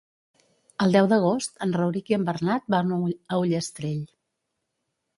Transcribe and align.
El 0.85 0.95
deu 0.97 1.09
d'agost 1.11 1.61
en 1.67 1.77
Rauric 1.81 2.11
i 2.15 2.19
en 2.19 2.27
Bernat 2.31 2.67
van 2.77 2.97
a 2.99 3.41
Ullastrell. 3.45 4.05